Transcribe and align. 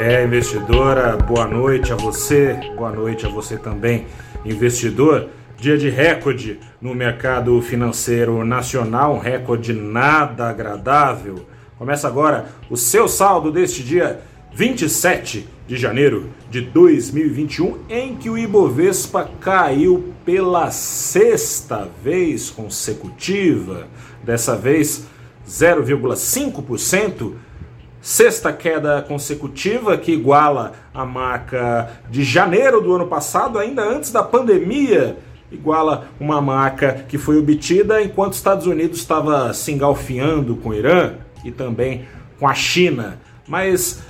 É, 0.00 0.24
investidora, 0.24 1.16
boa 1.16 1.46
noite 1.46 1.92
a 1.92 1.96
você, 1.96 2.58
boa 2.76 2.90
noite 2.90 3.24
a 3.24 3.28
você 3.28 3.56
também, 3.56 4.06
investidor. 4.44 5.28
Dia 5.56 5.78
de 5.78 5.88
recorde 5.88 6.58
no 6.80 6.92
mercado 6.94 7.60
financeiro 7.62 8.44
nacional, 8.44 9.14
um 9.14 9.18
recorde 9.18 9.72
nada 9.72 10.48
agradável. 10.48 11.46
Começa 11.78 12.08
agora 12.08 12.46
o 12.68 12.76
seu 12.76 13.06
saldo 13.06 13.52
deste 13.52 13.84
dia 13.84 14.20
27 14.52 15.48
de 15.66 15.76
janeiro 15.76 16.28
de 16.50 16.60
2021, 16.60 17.78
em 17.88 18.16
que 18.16 18.28
o 18.28 18.36
Ibovespa 18.36 19.30
caiu 19.40 20.12
pela 20.24 20.70
sexta 20.72 21.88
vez 22.02 22.50
consecutiva, 22.50 23.86
dessa 24.24 24.56
vez 24.56 25.06
0,5%. 25.48 27.34
Sexta 28.04 28.52
queda 28.52 29.00
consecutiva 29.00 29.96
que 29.96 30.12
iguala 30.12 30.74
a 30.92 31.06
marca 31.06 31.90
de 32.10 32.22
janeiro 32.22 32.78
do 32.82 32.94
ano 32.94 33.06
passado, 33.06 33.58
ainda 33.58 33.82
antes 33.82 34.12
da 34.12 34.22
pandemia, 34.22 35.16
iguala 35.50 36.08
uma 36.20 36.38
marca 36.38 37.06
que 37.08 37.16
foi 37.16 37.38
obtida 37.38 38.02
enquanto 38.02 38.32
os 38.32 38.36
Estados 38.36 38.66
Unidos 38.66 38.98
estava 38.98 39.54
se 39.54 39.72
engalfiando 39.72 40.54
com 40.56 40.68
o 40.68 40.74
Irã 40.74 41.14
e 41.42 41.50
também 41.50 42.04
com 42.38 42.46
a 42.46 42.52
China. 42.52 43.18
Mas 43.48 44.02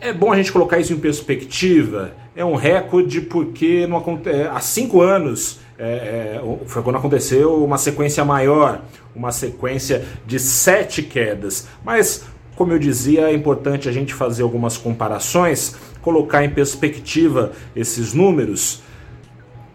é 0.00 0.12
bom 0.12 0.30
a 0.30 0.36
gente 0.36 0.52
colocar 0.52 0.78
isso 0.78 0.92
em 0.92 1.00
perspectiva. 1.00 2.12
É 2.36 2.44
um 2.44 2.54
recorde 2.54 3.22
porque 3.22 3.88
não, 3.88 4.20
é, 4.24 4.46
há 4.46 4.60
cinco 4.60 5.02
anos 5.02 5.58
é, 5.76 6.38
é, 6.38 6.42
foi 6.66 6.80
quando 6.80 6.94
aconteceu 6.94 7.64
uma 7.64 7.76
sequência 7.76 8.24
maior, 8.24 8.82
uma 9.16 9.32
sequência 9.32 10.04
de 10.24 10.38
sete 10.38 11.02
quedas. 11.02 11.66
Mas, 11.84 12.24
como 12.56 12.72
eu 12.72 12.78
dizia, 12.78 13.30
é 13.30 13.34
importante 13.34 13.88
a 13.88 13.92
gente 13.92 14.12
fazer 14.14 14.42
algumas 14.42 14.76
comparações, 14.78 15.76
colocar 16.00 16.42
em 16.42 16.50
perspectiva 16.50 17.52
esses 17.76 18.14
números. 18.14 18.82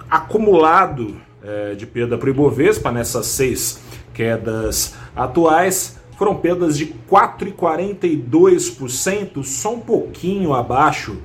Acumulado 0.09 1.15
é, 1.43 1.75
de 1.75 1.85
perda 1.85 2.17
para 2.17 2.27
o 2.27 2.31
Ibovespa 2.31 2.91
nessas 2.91 3.27
seis 3.27 3.79
quedas 4.13 4.95
atuais, 5.15 6.01
foram 6.17 6.35
perdas 6.35 6.77
de 6.77 6.87
4,42%, 7.09 9.41
só 9.43 9.75
um 9.75 9.79
pouquinho 9.79 10.53
abaixo 10.53 11.19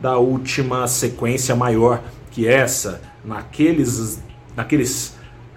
da 0.00 0.18
última 0.18 0.88
sequência 0.88 1.54
maior 1.54 2.02
que 2.30 2.46
essa, 2.46 3.00
naqueles, 3.24 4.22
naqueles 4.54 5.16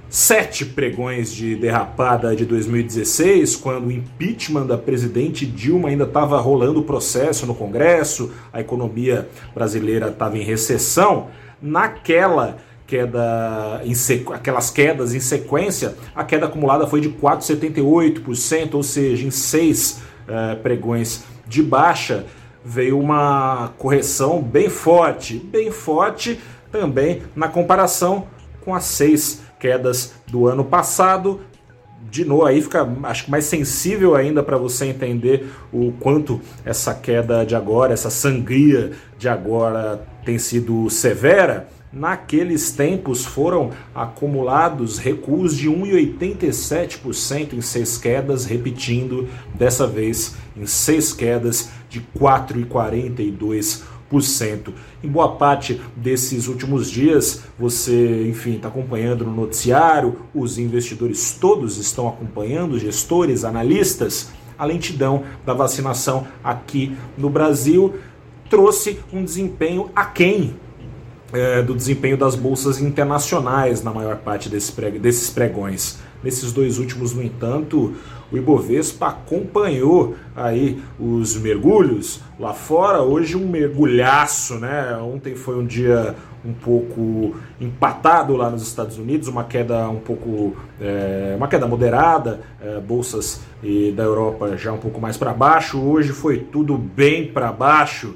sete 0.10 0.66
pregões 0.66 1.32
de 1.32 1.56
derrapada 1.56 2.36
de 2.36 2.46
2016, 2.46 3.56
quando 3.56 3.88
o 3.88 3.92
impeachment 3.92 4.66
da 4.66 4.78
presidente 4.78 5.46
Dilma 5.46 5.90
ainda 5.90 6.06
estava 6.06 6.40
rolando 6.40 6.80
o 6.80 6.84
processo 6.84 7.46
no 7.46 7.54
Congresso, 7.54 8.32
a 8.52 8.60
economia 8.60 9.30
brasileira 9.54 10.08
estava 10.08 10.38
em 10.38 10.44
recessão. 10.44 11.28
Naquela 11.62 12.58
queda 12.88 13.82
em 13.86 13.94
aquelas 14.34 14.72
quedas 14.72 15.14
em 15.14 15.20
sequência, 15.20 15.96
a 16.16 16.24
queda 16.24 16.48
acumulada 16.48 16.88
foi 16.88 17.00
de 17.02 17.10
4,78%, 17.10 18.74
ou 18.74 18.82
seja, 18.82 19.28
em 19.28 19.32
seis 19.32 20.02
uh, 20.28 20.58
pregões 20.62 21.24
de 21.48 21.62
baixa 21.62 22.26
veio 22.66 23.00
uma 23.00 23.74
correção 23.78 24.42
bem 24.42 24.70
forte, 24.70 25.38
bem 25.38 25.72
forte 25.72 26.40
também 26.72 27.22
na 27.36 27.48
comparação 27.48 28.28
com 28.62 28.76
as 28.76 28.86
seis 28.86 29.42
quedas 29.60 30.14
do 30.28 30.48
ano 30.48 30.64
passado. 30.64 31.42
De 32.10 32.24
novo, 32.24 32.46
aí 32.46 32.62
fica 32.62 32.88
acho 33.04 33.26
que 33.26 33.32
mais 33.32 33.46
sensível 33.46 34.16
ainda 34.16 34.42
para 34.42 34.58
você 34.58 34.86
entender 34.86 35.52
o 35.72 35.92
quanto 36.00 36.40
essa 36.64 36.94
queda 36.94 37.46
de 37.46 37.56
agora, 37.56 37.94
essa 37.94 38.10
sangria 38.10 38.92
de 39.18 39.28
agora 39.28 40.08
tem 40.24 40.40
sido 40.40 40.90
severa 40.90 41.68
Naqueles 41.92 42.72
tempos 42.72 43.25
foram 43.25 43.72
acumulados 43.96 45.00
recuos 45.00 45.58
de 45.58 45.68
1,87% 45.68 47.53
em 47.53 47.62
seis 47.62 47.98
quedas, 47.98 48.46
repetindo 48.46 49.28
dessa 49.56 49.88
vez 49.88 50.36
em 50.56 50.68
seis 50.68 51.12
quedas 51.12 51.72
de 51.90 52.00
4,42%. 52.16 53.81
Em 55.03 55.08
boa 55.08 55.36
parte 55.36 55.80
desses 55.96 56.47
últimos 56.47 56.90
dias, 56.90 57.44
você, 57.58 58.28
enfim, 58.28 58.56
está 58.56 58.68
acompanhando 58.68 59.25
no 59.25 59.34
noticiário, 59.34 60.18
os 60.34 60.58
investidores 60.58 61.38
todos 61.40 61.78
estão 61.78 62.08
acompanhando, 62.08 62.80
gestores, 62.80 63.44
analistas, 63.44 64.30
a 64.58 64.66
lentidão 64.66 65.24
da 65.46 65.53
vacinação 65.53 66.28
aqui 66.44 66.96
no 67.18 67.30
Brasil 67.30 67.94
trouxe 68.50 69.00
um 69.14 69.24
desempenho 69.24 69.90
aquém 69.96 70.56
é, 71.34 71.62
do 71.62 71.75
desempenho 71.75 72.17
das 72.17 72.35
bolsas 72.35 72.79
internacionais 72.79 73.84
na 73.84 73.91
maior 73.91 74.17
parte 74.17 74.50
desse 74.50 74.72
desses 75.00 75.29
pregões. 75.29 76.00
Nesses 76.23 76.51
dois 76.51 76.79
últimos, 76.79 77.13
no 77.13 77.23
entanto, 77.23 77.94
o 78.31 78.38
Ibovespa 78.38 79.07
acompanhou 79.07 80.16
aí 80.35 80.81
os 81.00 81.38
mergulhos 81.38 82.19
lá 82.38 82.53
fora. 82.53 83.01
Hoje 83.01 83.38
um 83.38 83.47
mergulhaço, 83.47 84.56
né? 84.56 84.97
Ontem 84.97 85.35
foi 85.35 85.57
um 85.57 85.66
dia 85.66 86.16
um 86.44 86.53
pouco 86.53 87.35
empatado 87.59 88.35
lá 88.35 88.50
nos 88.50 88.62
Estados 88.62 88.97
Unidos, 88.97 89.28
uma 89.28 89.44
queda 89.44 89.89
um 89.89 90.00
pouco, 90.00 90.56
é, 90.79 91.34
uma 91.38 91.47
queda 91.47 91.68
moderada, 91.68 92.41
é, 92.62 92.79
bolsas 92.79 93.41
da 93.95 94.03
Europa 94.03 94.56
já 94.57 94.72
um 94.72 94.78
pouco 94.78 95.00
mais 95.00 95.18
para 95.18 95.34
baixo. 95.34 95.79
Hoje 95.81 96.09
foi 96.09 96.39
tudo 96.39 96.78
bem 96.78 97.28
para 97.28 97.51
baixo 97.51 98.16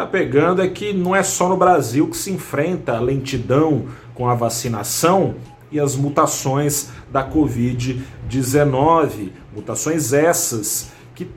está 0.00 0.10
pegando 0.10 0.62
é 0.62 0.68
que 0.68 0.94
não 0.94 1.14
é 1.14 1.22
só 1.22 1.46
no 1.46 1.58
Brasil 1.58 2.08
que 2.08 2.16
se 2.16 2.30
enfrenta 2.30 2.96
a 2.96 3.00
lentidão 3.00 3.84
com 4.14 4.30
a 4.30 4.34
vacinação 4.34 5.34
e 5.70 5.78
as 5.78 5.94
mutações 5.94 6.88
da 7.12 7.22
Covid-19. 7.28 9.30
Mutações 9.54 10.14
essas 10.14 10.90
que 11.14 11.28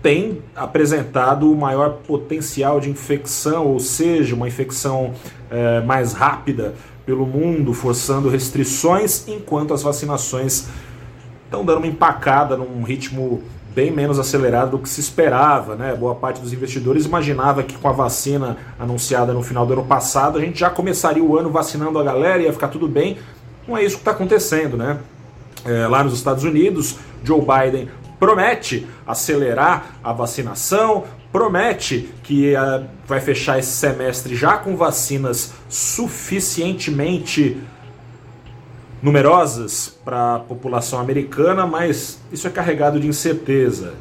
têm 0.00 0.40
apresentado 0.54 1.50
o 1.50 1.56
maior 1.56 1.94
potencial 2.06 2.78
de 2.78 2.88
infecção, 2.88 3.66
ou 3.66 3.80
seja, 3.80 4.36
uma 4.36 4.46
infecção 4.46 5.12
é, 5.50 5.80
mais 5.80 6.12
rápida 6.12 6.76
pelo 7.04 7.26
mundo, 7.26 7.74
forçando 7.74 8.28
restrições, 8.28 9.26
enquanto 9.26 9.74
as 9.74 9.82
vacinações 9.82 10.68
estão 11.44 11.64
dando 11.64 11.78
uma 11.78 11.88
empacada 11.88 12.56
num 12.56 12.84
ritmo 12.84 13.42
bem 13.76 13.90
menos 13.90 14.18
acelerado 14.18 14.70
do 14.70 14.78
que 14.78 14.88
se 14.88 15.02
esperava. 15.02 15.76
Né? 15.76 15.94
Boa 15.94 16.14
parte 16.14 16.40
dos 16.40 16.50
investidores 16.50 17.04
imaginava 17.04 17.62
que 17.62 17.76
com 17.76 17.86
a 17.86 17.92
vacina 17.92 18.56
anunciada 18.80 19.34
no 19.34 19.42
final 19.42 19.66
do 19.66 19.74
ano 19.74 19.84
passado, 19.84 20.38
a 20.38 20.40
gente 20.40 20.58
já 20.58 20.70
começaria 20.70 21.22
o 21.22 21.38
ano 21.38 21.50
vacinando 21.50 21.98
a 21.98 22.02
galera, 22.02 22.42
ia 22.42 22.52
ficar 22.54 22.68
tudo 22.68 22.88
bem. 22.88 23.18
Não 23.68 23.76
é 23.76 23.84
isso 23.84 23.96
que 23.96 24.00
está 24.00 24.12
acontecendo. 24.12 24.78
Né? 24.78 24.98
É, 25.66 25.86
lá 25.86 26.02
nos 26.02 26.14
Estados 26.14 26.42
Unidos, 26.42 26.96
Joe 27.22 27.42
Biden 27.42 27.90
promete 28.18 28.86
acelerar 29.06 29.98
a 30.02 30.10
vacinação, 30.10 31.04
promete 31.30 32.08
que 32.22 32.54
uh, 32.54 32.82
vai 33.06 33.20
fechar 33.20 33.58
esse 33.58 33.72
semestre 33.72 34.34
já 34.34 34.56
com 34.56 34.74
vacinas 34.74 35.52
suficientemente 35.68 37.60
numerosas 39.02 39.96
para 40.04 40.36
a 40.36 40.38
população 40.38 40.98
americana, 40.98 41.66
mas 41.66 42.20
isso 42.32 42.46
é 42.46 42.50
carregado 42.50 42.98
de 42.98 43.06
incerteza. 43.06 43.94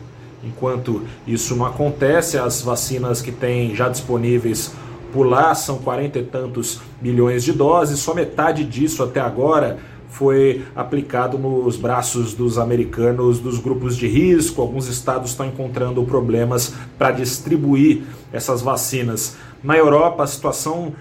Enquanto 0.44 1.04
isso 1.26 1.56
não 1.56 1.66
acontece, 1.66 2.38
as 2.38 2.62
vacinas 2.62 3.22
que 3.22 3.32
tem 3.32 3.76
já 3.76 3.90
disponíveis 3.90 4.74
por 5.12 5.26
lá 5.26 5.56
são 5.56 5.78
40 5.78 6.20
e 6.20 6.24
tantos 6.24 6.82
milhões 7.02 7.44
de 7.44 7.54
doses, 7.54 8.00
só 8.00 8.14
metade 8.14 8.64
disso 8.64 9.02
até 9.02 9.20
agora 9.20 9.80
foi 10.16 10.64
aplicado 10.74 11.38
nos 11.38 11.76
braços 11.76 12.34
dos 12.34 12.58
americanos 12.58 13.40
dos 13.40 13.60
grupos 13.60 13.98
de 13.98 14.08
risco. 14.08 14.62
Alguns 14.62 14.88
estados 14.88 15.32
estão 15.32 15.46
encontrando 15.46 16.02
problemas 16.06 16.74
para 16.98 17.12
distribuir 17.12 18.04
essas 18.32 18.62
vacinas. 18.62 19.36
Na 19.62 19.76
Europa, 19.76 20.24
a 20.24 20.28
situação 20.28 20.94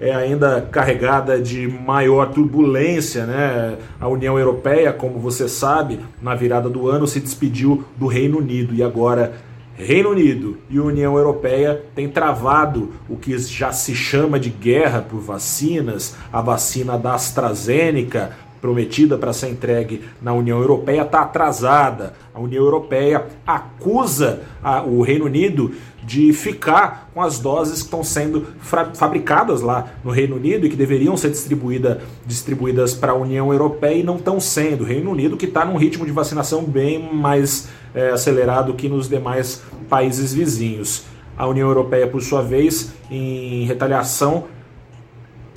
é 0.00 0.14
ainda 0.14 0.62
carregada 0.62 1.38
de 1.38 1.68
maior 1.68 2.30
turbulência, 2.30 3.26
né? 3.26 3.76
A 4.00 4.08
União 4.08 4.38
Europeia, 4.38 4.94
como 4.94 5.18
você 5.18 5.46
sabe, 5.46 6.00
na 6.22 6.34
virada 6.34 6.70
do 6.70 6.88
ano 6.88 7.06
se 7.06 7.20
despediu 7.20 7.84
do 7.98 8.06
Reino 8.06 8.38
Unido 8.38 8.74
e 8.74 8.82
agora 8.82 9.34
Reino 9.76 10.10
Unido 10.10 10.58
e 10.68 10.80
União 10.80 11.16
Europeia 11.16 11.82
têm 11.94 12.08
travado 12.08 12.90
o 13.08 13.16
que 13.16 13.36
já 13.38 13.72
se 13.72 13.94
chama 13.94 14.40
de 14.40 14.50
guerra 14.50 15.00
por 15.00 15.20
vacinas, 15.20 16.16
a 16.32 16.40
vacina 16.40 16.98
da 16.98 17.14
AstraZeneca 17.14 18.32
prometida 18.60 19.16
para 19.16 19.32
ser 19.32 19.48
entregue 19.48 20.02
na 20.20 20.32
União 20.32 20.58
Europeia 20.58 21.02
está 21.02 21.22
atrasada. 21.22 22.14
A 22.34 22.40
União 22.40 22.62
Europeia 22.62 23.26
acusa 23.46 24.42
a, 24.62 24.82
o 24.82 25.02
Reino 25.02 25.24
Unido 25.24 25.72
de 26.02 26.32
ficar 26.32 27.10
com 27.12 27.22
as 27.22 27.38
doses 27.38 27.80
que 27.80 27.84
estão 27.84 28.02
sendo 28.02 28.46
fabricadas 28.94 29.60
lá 29.60 29.92
no 30.02 30.10
Reino 30.10 30.36
Unido 30.36 30.66
e 30.66 30.70
que 30.70 30.76
deveriam 30.76 31.16
ser 31.16 31.30
distribuída, 31.30 32.00
distribuídas 32.26 32.94
para 32.94 33.12
a 33.12 33.14
União 33.14 33.52
Europeia 33.52 33.96
e 33.96 34.02
não 34.02 34.16
estão 34.16 34.40
sendo. 34.40 34.82
O 34.82 34.86
Reino 34.86 35.10
Unido 35.10 35.36
que 35.36 35.46
está 35.46 35.64
num 35.64 35.76
ritmo 35.76 36.04
de 36.06 36.12
vacinação 36.12 36.64
bem 36.64 37.14
mais 37.14 37.68
é, 37.94 38.10
acelerado 38.10 38.74
que 38.74 38.88
nos 38.88 39.08
demais 39.08 39.62
países 39.88 40.32
vizinhos. 40.32 41.04
A 41.36 41.46
União 41.46 41.68
Europeia, 41.68 42.06
por 42.06 42.22
sua 42.22 42.42
vez, 42.42 42.92
em 43.10 43.64
retaliação, 43.64 44.44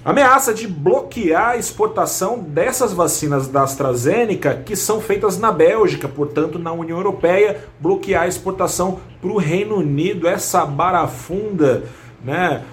ameaça 0.03 0.53
de 0.53 0.67
bloquear 0.67 1.51
a 1.51 1.57
exportação 1.57 2.39
dessas 2.39 2.93
vacinas 2.93 3.47
da 3.47 3.63
AstraZeneca 3.63 4.55
que 4.55 4.75
são 4.75 4.99
feitas 4.99 5.37
na 5.37 5.51
Bélgica, 5.51 6.07
portanto, 6.07 6.59
na 6.59 6.71
União 6.71 6.97
Europeia, 6.97 7.63
bloquear 7.79 8.23
a 8.23 8.27
exportação 8.27 8.99
para 9.21 9.31
o 9.31 9.37
Reino 9.37 9.77
Unido, 9.77 10.27
essa 10.27 10.65
barafunda, 10.65 11.83
né? 12.23 12.63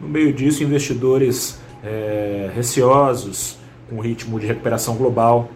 No 0.00 0.08
meio 0.08 0.32
disso, 0.32 0.62
investidores 0.62 1.60
é, 1.82 2.50
receosos 2.54 3.58
com 3.88 3.96
o 3.96 4.00
ritmo 4.00 4.38
de 4.38 4.46
recuperação 4.46 4.96
global 4.96 5.48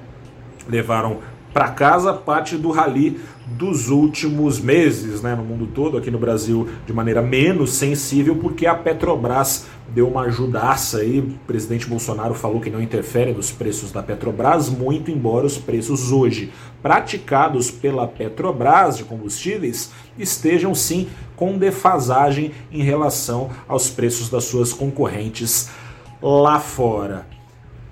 levaram 0.69 1.19
para 1.56 1.69
casa 1.69 2.12
parte 2.12 2.55
do 2.55 2.70
rally 2.70 3.19
dos 3.47 3.88
últimos 3.88 4.61
meses, 4.61 5.23
né, 5.23 5.35
no 5.35 5.43
mundo 5.43 5.67
todo, 5.69 5.97
aqui 5.97 6.11
no 6.11 6.19
Brasil 6.19 6.69
de 6.85 6.93
maneira 6.93 7.23
menos 7.23 7.73
sensível, 7.73 8.37
porque 8.37 8.67
a 8.67 8.75
Petrobras 8.75 9.64
deu 9.88 10.06
uma 10.06 10.25
ajudaça 10.25 10.99
aí. 10.99 11.19
O 11.19 11.47
presidente 11.47 11.87
Bolsonaro 11.87 12.35
falou 12.35 12.61
que 12.61 12.69
não 12.69 12.82
interfere 12.82 13.32
nos 13.32 13.50
preços 13.50 13.91
da 13.91 14.03
Petrobras, 14.03 14.69
muito 14.69 15.11
embora 15.11 15.47
os 15.47 15.56
preços 15.56 16.12
hoje 16.12 16.53
praticados 16.82 17.70
pela 17.70 18.06
Petrobras 18.06 18.99
de 18.99 19.05
combustíveis 19.05 19.93
estejam 20.19 20.75
sim 20.75 21.08
com 21.35 21.56
defasagem 21.56 22.53
em 22.70 22.82
relação 22.82 23.49
aos 23.67 23.88
preços 23.88 24.29
das 24.29 24.44
suas 24.44 24.75
concorrentes 24.75 25.70
lá 26.20 26.61
fora. 26.61 27.26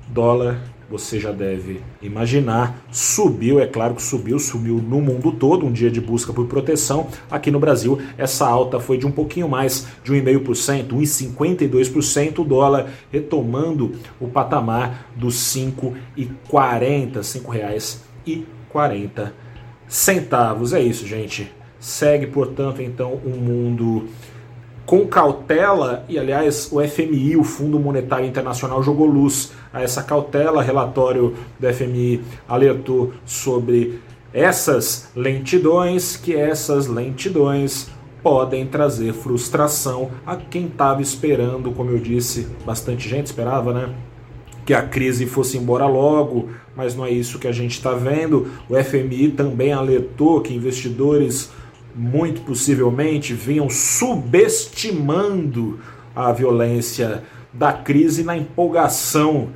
Dólar 0.07 0.74
você 0.95 1.19
já 1.19 1.33
deve 1.33 1.81
imaginar, 2.01 2.87
subiu, 2.93 3.59
é 3.59 3.67
claro 3.67 3.97
que 3.97 4.03
subiu, 4.03 4.39
subiu 4.39 4.77
no 4.77 5.01
mundo 5.01 5.33
todo, 5.33 5.67
um 5.67 5.73
dia 5.73 5.91
de 5.91 6.01
busca 6.01 6.33
por 6.33 6.47
proteção. 6.47 7.09
Aqui 7.29 7.51
no 7.51 7.59
Brasil, 7.59 7.99
essa 8.17 8.47
alta 8.47 8.79
foi 8.79 8.97
de 8.97 9.05
um 9.05 9.11
pouquinho 9.11 9.49
mais 9.49 9.89
de 10.05 10.13
1,5%, 10.13 10.91
1,52%, 10.91 12.39
o 12.39 12.45
dólar 12.45 12.91
retomando 13.11 13.97
o 14.21 14.29
patamar 14.29 15.11
dos 15.17 15.35
5,40, 15.35 15.97
R$ 16.17 16.31
5,40 18.73 19.33
centavos. 19.89 20.73
É 20.73 20.81
isso, 20.81 21.05
gente. 21.09 21.53
Segue, 21.81 22.29
portanto, 22.29 22.81
então, 22.81 23.21
um 23.27 23.37
mundo 23.37 24.07
com 24.87 25.07
cautela, 25.07 26.05
e 26.09 26.19
aliás, 26.19 26.69
o 26.71 26.81
FMI, 26.87 27.37
o 27.37 27.45
Fundo 27.45 27.79
Monetário 27.79 28.27
Internacional, 28.27 28.83
jogou 28.83 29.07
luz 29.07 29.53
a 29.73 29.83
essa 29.83 30.03
cautela. 30.03 30.63
Relatório 30.63 31.35
do 31.59 31.73
FMI 31.73 32.23
alertou 32.47 33.13
sobre 33.25 33.99
essas 34.33 35.11
lentidões, 35.15 36.17
que 36.17 36.35
essas 36.35 36.87
lentidões 36.87 37.89
podem 38.23 38.67
trazer 38.67 39.13
frustração 39.13 40.11
a 40.27 40.37
quem 40.37 40.67
estava 40.67 41.01
esperando, 41.01 41.71
como 41.73 41.91
eu 41.91 41.99
disse, 41.99 42.49
bastante 42.65 43.09
gente 43.09 43.27
esperava, 43.27 43.73
né? 43.73 43.95
Que 44.67 44.73
a 44.73 44.83
crise 44.83 45.27
fosse 45.27 45.59
embora 45.59 45.87
logo, 45.87 46.49
mas 46.75 46.95
não 46.95 47.05
é 47.05 47.11
isso 47.11 47.39
que 47.39 47.47
a 47.47 47.53
gente 47.53 47.73
está 47.73 47.93
vendo. 47.93 48.51
O 48.69 48.83
FMI 48.83 49.29
também 49.31 49.73
alertou 49.73 50.41
que 50.41 50.55
investidores 50.55 51.51
muito 51.95 52.41
possivelmente 52.43 53.35
vinham 53.35 53.71
subestimando 53.71 55.79
a 56.15 56.33
violência 56.33 57.23
da 57.53 57.73
crise 57.73 58.25
na 58.25 58.37
empolgação 58.37 59.51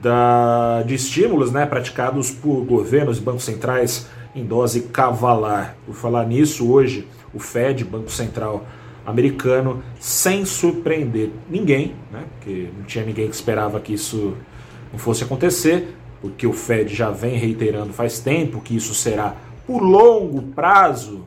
da, 0.00 0.82
de 0.82 0.94
estímulos 0.94 1.52
né, 1.52 1.66
praticados 1.66 2.30
por 2.30 2.64
governos 2.64 3.18
e 3.18 3.20
bancos 3.20 3.44
centrais 3.44 4.06
em 4.34 4.44
dose 4.44 4.82
cavalar. 4.82 5.76
Por 5.86 5.94
falar 5.94 6.26
nisso, 6.26 6.70
hoje 6.70 7.06
o 7.32 7.38
Fed, 7.38 7.84
Banco 7.84 8.10
Central 8.10 8.66
americano, 9.06 9.82
sem 10.00 10.44
surpreender 10.44 11.30
ninguém, 11.48 11.94
né, 12.10 12.24
porque 12.34 12.70
não 12.76 12.84
tinha 12.84 13.04
ninguém 13.04 13.28
que 13.28 13.34
esperava 13.34 13.80
que 13.80 13.92
isso 13.92 14.34
não 14.90 14.98
fosse 14.98 15.24
acontecer, 15.24 15.94
porque 16.22 16.46
o 16.46 16.52
Fed 16.52 16.94
já 16.94 17.10
vem 17.10 17.36
reiterando 17.36 17.92
faz 17.92 18.18
tempo 18.18 18.60
que 18.60 18.74
isso 18.74 18.94
será 18.94 19.36
por 19.66 19.82
longo 19.82 20.42
prazo 20.42 21.26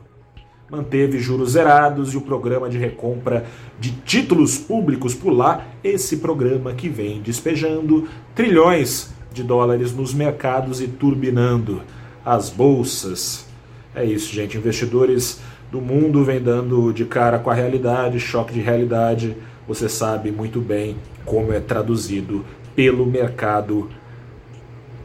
manteve 0.70 1.18
juros 1.18 1.52
zerados 1.52 2.12
e 2.12 2.16
o 2.16 2.20
programa 2.20 2.68
de 2.68 2.76
recompra 2.76 3.46
de 3.80 3.90
títulos 3.90 4.58
públicos 4.58 5.14
por 5.14 5.30
lá, 5.30 5.66
esse 5.82 6.18
programa 6.18 6.74
que 6.74 6.88
vem 6.88 7.22
despejando 7.22 8.06
trilhões 8.34 9.10
de 9.32 9.42
dólares 9.42 9.94
nos 9.94 10.12
mercados 10.12 10.80
e 10.80 10.86
turbinando 10.86 11.82
as 12.24 12.50
bolsas. 12.50 13.46
É 13.94 14.04
isso, 14.04 14.32
gente. 14.32 14.58
Investidores 14.58 15.40
do 15.72 15.80
mundo 15.80 16.22
vem 16.24 16.40
dando 16.40 16.92
de 16.92 17.04
cara 17.04 17.38
com 17.38 17.50
a 17.50 17.54
realidade, 17.54 18.20
choque 18.20 18.52
de 18.52 18.60
realidade. 18.60 19.36
Você 19.66 19.88
sabe 19.88 20.30
muito 20.30 20.60
bem 20.60 20.96
como 21.24 21.52
é 21.52 21.60
traduzido 21.60 22.44
pelo 22.76 23.06
mercado 23.06 23.88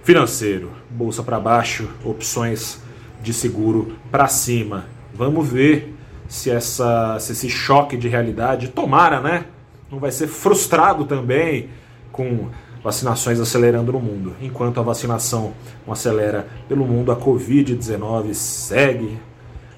financeiro. 0.04 0.71
Bolsa 0.89 1.24
para 1.24 1.39
baixo, 1.39 1.89
opções 2.04 2.81
de 3.21 3.33
seguro 3.33 3.94
para 4.12 4.27
cima. 4.27 4.93
Vamos 5.13 5.48
ver 5.48 5.94
se, 6.27 6.50
essa, 6.50 7.18
se 7.19 7.31
esse 7.31 7.50
choque 7.50 7.95
de 7.95 8.07
realidade, 8.07 8.69
tomara, 8.69 9.19
né? 9.19 9.45
Não 9.92 10.00
vai 10.00 10.12
ser 10.12 10.27
frustrado 10.27 11.06
também 11.06 11.69
com 12.12 12.50
vacinações 12.83 13.39
acelerando 13.39 13.92
no 13.92 14.00
mundo. 14.00 14.36
Enquanto 14.42 14.80
a 14.80 14.83
vacinação 14.83 15.54
não 15.86 15.94
acelera 15.94 16.48
pelo 16.68 16.86
mundo, 16.86 17.12
a 17.12 17.15
Covid-19 17.15 18.33
segue 18.33 19.18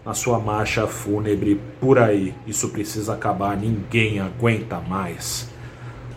na 0.06 0.14
sua 0.14 0.40
marcha 0.40 0.88
fúnebre 0.88 1.60
por 1.82 2.00
aí. 2.00 2.34
Isso 2.48 2.70
precisa 2.70 3.14
acabar, 3.14 3.58
ninguém 3.58 4.20
aguenta 4.20 4.80
mais. 4.80 5.50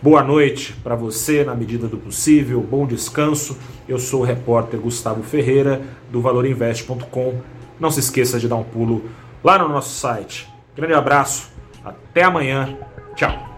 Boa 0.01 0.23
noite 0.23 0.73
para 0.81 0.95
você, 0.95 1.43
na 1.43 1.53
medida 1.53 1.87
do 1.87 1.97
possível, 1.97 2.61
bom 2.61 2.87
descanso. 2.87 3.57
Eu 3.87 3.99
sou 3.99 4.21
o 4.21 4.25
repórter 4.25 4.79
Gustavo 4.79 5.21
Ferreira, 5.23 5.81
do 6.09 6.21
valorinvest.com 6.21 7.58
não 7.79 7.91
se 7.91 7.99
esqueça 7.99 8.39
de 8.39 8.47
dar 8.47 8.55
um 8.55 8.63
pulo 8.63 9.09
lá 9.43 9.57
no 9.57 9.69
nosso 9.69 9.97
site. 9.97 10.47
Grande 10.75 10.93
abraço, 10.93 11.49
até 11.83 12.23
amanhã, 12.23 12.77
tchau. 13.15 13.48